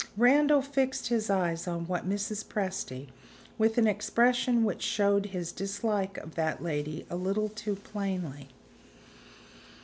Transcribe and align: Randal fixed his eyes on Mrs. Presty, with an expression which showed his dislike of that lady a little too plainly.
Randal 0.17 0.63
fixed 0.63 1.09
his 1.09 1.29
eyes 1.29 1.67
on 1.67 1.85
Mrs. 1.85 2.43
Presty, 2.45 3.09
with 3.59 3.77
an 3.77 3.85
expression 3.85 4.63
which 4.63 4.81
showed 4.81 5.27
his 5.27 5.51
dislike 5.51 6.17
of 6.17 6.33
that 6.33 6.63
lady 6.63 7.05
a 7.11 7.15
little 7.15 7.49
too 7.49 7.75
plainly. 7.75 8.47